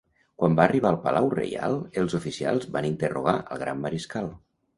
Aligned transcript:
Quan 0.43 0.53
va 0.59 0.63
arribar 0.69 0.87
al 0.89 0.95
palau 1.03 1.29
reial, 1.39 1.75
els 2.05 2.17
oficials 2.21 2.67
van 2.79 2.89
interrogar 2.91 3.37
al 3.43 3.63
Gran 3.67 3.85
Mariscal. 3.87 4.33